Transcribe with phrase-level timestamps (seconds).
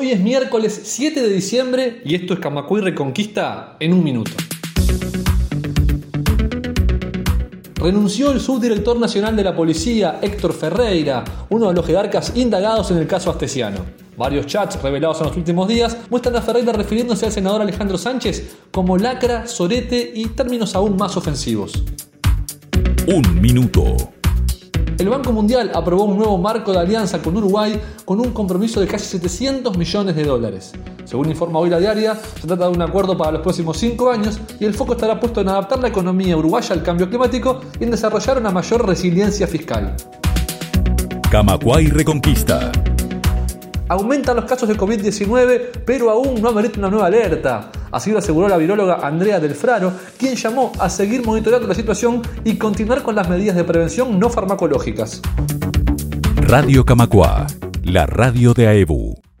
[0.00, 4.30] Hoy es miércoles 7 de diciembre y esto es Camacuy Reconquista en un minuto.
[7.74, 12.96] Renunció el subdirector nacional de la policía, Héctor Ferreira, uno de los jerarcas indagados en
[12.96, 13.84] el caso Astesiano.
[14.16, 18.56] Varios chats revelados en los últimos días muestran a Ferreira refiriéndose al senador Alejandro Sánchez
[18.70, 21.74] como lacra, sorete y términos aún más ofensivos.
[23.06, 24.19] Un minuto.
[25.00, 28.86] El Banco Mundial aprobó un nuevo marco de alianza con Uruguay con un compromiso de
[28.86, 30.72] casi 700 millones de dólares.
[31.06, 34.38] Según informa hoy la diaria, se trata de un acuerdo para los próximos cinco años
[34.60, 37.92] y el foco estará puesto en adaptar la economía uruguaya al cambio climático y en
[37.92, 39.96] desarrollar una mayor resiliencia fiscal.
[41.30, 42.70] Camacuay Reconquista.
[43.88, 47.70] Aumentan los casos de COVID-19, pero aún no amerita una nueva alerta.
[47.92, 52.22] Así lo aseguró la viróloga Andrea Del Fraro, quien llamó a seguir monitoreando la situación
[52.44, 55.20] y continuar con las medidas de prevención no farmacológicas.
[56.36, 57.46] Radio Camacua,
[57.82, 59.09] la radio de AEBU.